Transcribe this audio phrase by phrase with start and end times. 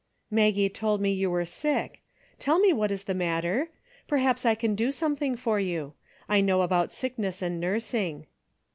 [0.31, 2.01] "Maggie told me you were sick.
[2.39, 3.69] Tell me what is the matter.
[4.07, 5.93] Perhaps I can do something for you.
[6.27, 8.25] I know about sickness and nursing."